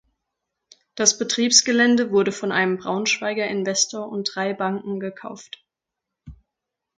Das 0.95 1.19
Betriebsgelände 1.19 2.09
wurde 2.09 2.31
von 2.31 2.51
einem 2.51 2.77
Braunschweiger 2.77 3.45
Investor 3.47 4.09
und 4.09 4.31
drei 4.33 4.51
Banken 4.51 4.99
gekauft. 4.99 5.63